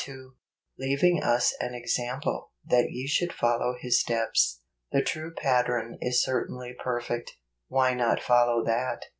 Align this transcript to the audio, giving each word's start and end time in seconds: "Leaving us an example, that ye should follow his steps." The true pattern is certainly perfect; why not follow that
"Leaving 0.79 1.21
us 1.21 1.53
an 1.59 1.75
example, 1.75 2.53
that 2.65 2.87
ye 2.89 3.05
should 3.05 3.31
follow 3.31 3.75
his 3.79 3.99
steps." 3.99 4.61
The 4.91 5.03
true 5.03 5.31
pattern 5.31 5.99
is 6.01 6.23
certainly 6.23 6.73
perfect; 6.73 7.33
why 7.69 7.93
not 7.93 8.19
follow 8.19 8.65
that 8.65 9.05